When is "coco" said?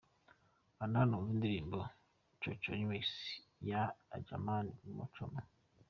2.39-2.69